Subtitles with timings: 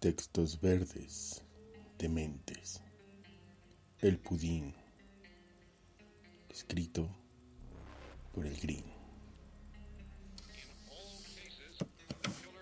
[0.00, 1.42] Textos verdes,
[1.98, 2.80] dementes.
[3.98, 4.72] El pudín.
[6.48, 7.10] Escrito
[8.32, 8.84] por el Green.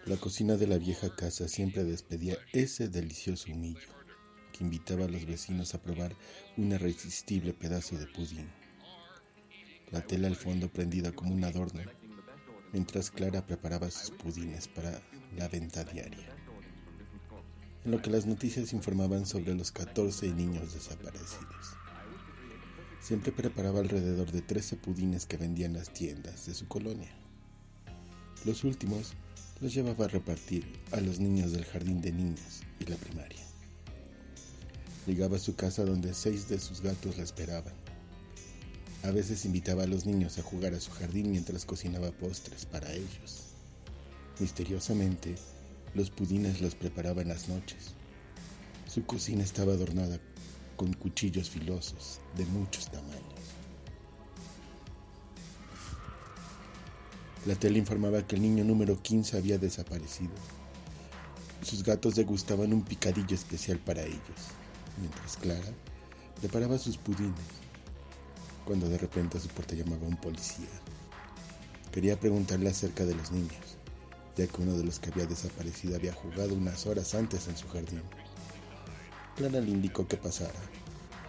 [0.07, 3.91] La cocina de la vieja casa siempre despedía ese delicioso humillo
[4.55, 6.17] que invitaba a los vecinos a probar
[6.57, 8.49] un irresistible pedazo de pudín.
[9.91, 11.83] La tela al fondo prendida como un adorno,
[12.73, 15.03] mientras Clara preparaba sus pudines para
[15.37, 16.35] la venta diaria
[17.87, 21.77] en lo que las noticias informaban sobre los 14 niños desaparecidos.
[23.01, 27.15] Siempre preparaba alrededor de 13 pudines que vendía en las tiendas de su colonia.
[28.45, 29.13] Los últimos
[29.61, 33.45] los llevaba a repartir a los niños del jardín de niños y la primaria.
[35.07, 37.75] Llegaba a su casa donde seis de sus gatos la esperaban.
[39.05, 42.93] A veces invitaba a los niños a jugar a su jardín mientras cocinaba postres para
[42.93, 43.45] ellos.
[44.41, 45.37] Misteriosamente,
[45.97, 47.95] los pudines los preparaba en las noches.
[48.87, 50.21] Su cocina estaba adornada
[50.77, 53.25] con cuchillos filosos de muchos tamaños.
[57.47, 60.35] La tele informaba que el niño número 15 había desaparecido.
[61.63, 64.53] Sus gatos degustaban un picadillo especial para ellos,
[64.99, 65.73] mientras Clara
[66.41, 67.33] preparaba sus pudines,
[68.67, 70.69] cuando de repente a su puerta llamaba un policía.
[71.91, 73.79] Quería preguntarle acerca de los niños
[74.37, 77.69] ya que uno de los que había desaparecido había jugado unas horas antes en su
[77.69, 78.03] jardín.
[79.35, 80.61] Clara le indicó que pasara,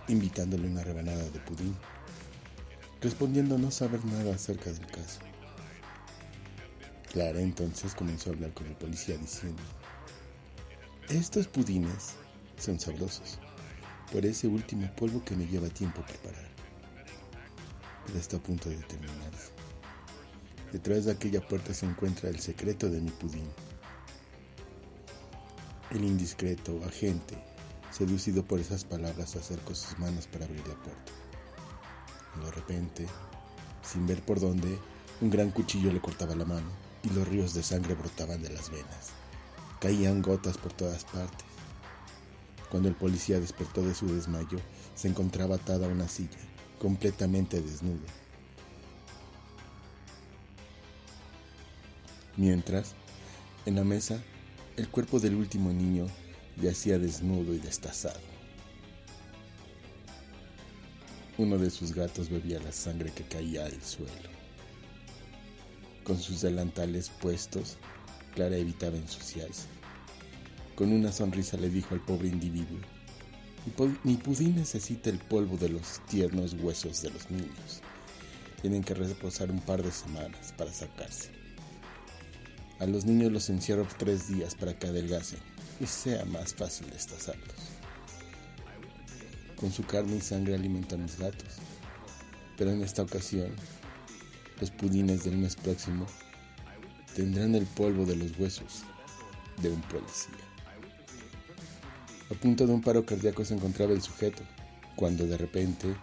[0.07, 1.75] invitándole una rebanada de pudín,
[3.01, 5.19] respondiendo no saber nada acerca del caso.
[7.11, 9.61] Clara entonces comenzó a hablar con el policía diciendo,
[11.09, 12.15] estos pudines
[12.57, 13.39] son sabrosos
[14.11, 16.49] por ese último polvo que me lleva tiempo preparar,
[18.05, 19.56] pero está a punto de terminarse.
[20.71, 23.47] Detrás de aquella puerta se encuentra el secreto de mi pudín.
[25.91, 27.41] El indiscreto agente,
[27.89, 31.13] seducido por esas palabras, acercó sus manos para abrir la puerta.
[32.43, 33.07] de repente,
[33.81, 34.77] sin ver por dónde,
[35.21, 36.69] un gran cuchillo le cortaba la mano
[37.01, 39.11] y los ríos de sangre brotaban de las venas.
[39.79, 41.47] Caían gotas por todas partes.
[42.69, 44.59] Cuando el policía despertó de su desmayo,
[44.95, 46.37] se encontraba atada a una silla,
[46.77, 48.26] completamente desnuda
[52.37, 52.93] Mientras,
[53.65, 54.21] en la mesa,
[54.75, 56.05] el cuerpo del último niño
[56.61, 58.19] yacía desnudo y destazado.
[61.39, 64.29] Uno de sus gatos bebía la sangre que caía al suelo.
[66.03, 67.77] Con sus delantales puestos,
[68.35, 69.67] Clara evitaba ensuciarse.
[70.75, 72.77] Con una sonrisa le dijo al pobre individuo,
[74.03, 77.81] mi pudín necesita el polvo de los tiernos huesos de los niños.
[78.61, 81.46] Tienen que reposar un par de semanas para sacarse.
[82.79, 85.39] A los niños los encierro tres días para que adelgacen
[85.79, 87.55] y sea más fácil destazarlos.
[89.55, 91.55] Con su carne y sangre alimento a mis gatos,
[92.55, 93.51] pero en esta ocasión,
[94.61, 96.05] los pudines del mes próximo
[97.15, 98.83] tendrán el polvo de los huesos
[99.59, 100.35] de un policía.
[102.29, 104.43] A punto de un paro cardíaco se encontraba el sujeto,
[104.95, 105.95] cuando de repente,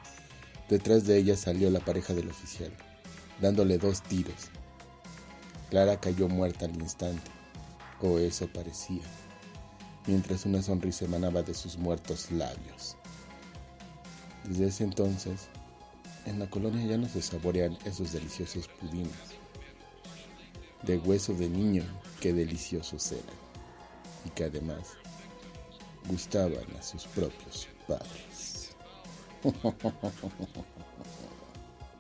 [0.69, 2.73] detrás de ella salió la pareja del oficial,
[3.41, 4.51] dándole dos tiros
[5.75, 7.33] Clara cayó muerta al instante,
[8.01, 9.03] o eso parecía,
[10.07, 12.97] mientras una sonrisa emanaba de sus muertos labios.
[14.45, 15.49] Desde ese entonces,
[16.27, 19.11] en la colonia ya no se saborean esos deliciosos pudines.
[20.85, 21.83] De hueso de niño,
[22.21, 23.25] qué deliciosos eran,
[24.27, 24.93] y que además
[26.09, 28.71] gustaban a sus propios padres.